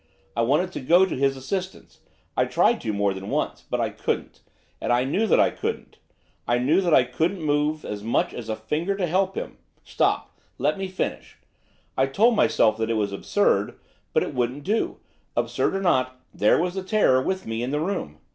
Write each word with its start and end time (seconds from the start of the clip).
I 0.35 0.41
wanted 0.41 0.71
to 0.71 0.79
go 0.79 1.05
to 1.05 1.15
his 1.15 1.37
assistance, 1.37 1.99
I 2.35 2.45
tried 2.45 2.81
to, 2.81 2.91
more 2.91 3.13
than 3.13 3.29
once; 3.29 3.63
but 3.69 3.79
I 3.79 3.91
couldn't, 3.91 4.39
and 4.81 4.91
I 4.91 5.03
knew 5.03 5.27
that 5.27 5.39
I 5.39 5.51
couldn't, 5.51 5.99
I 6.47 6.57
knew 6.57 6.81
that 6.81 6.91
I 6.91 7.03
couldn't 7.03 7.43
move 7.43 7.85
as 7.85 8.01
much 8.01 8.33
as 8.33 8.49
a 8.49 8.55
finger 8.55 8.97
to 8.97 9.05
help 9.05 9.35
him. 9.35 9.59
Stop, 9.83 10.35
let 10.57 10.75
me 10.79 10.87
finish! 10.87 11.37
I 11.95 12.07
told 12.07 12.35
myself 12.35 12.77
that 12.77 12.89
it 12.89 12.95
was 12.95 13.13
absurd, 13.13 13.77
but 14.11 14.23
it 14.23 14.33
wouldn't 14.33 14.63
do; 14.63 14.97
absurd 15.37 15.75
or 15.75 15.81
not, 15.83 16.19
there 16.33 16.57
was 16.57 16.73
the 16.73 16.81
terror 16.81 17.21
with 17.21 17.45
me 17.45 17.61
in 17.61 17.69
the 17.69 17.79
room. 17.79 18.17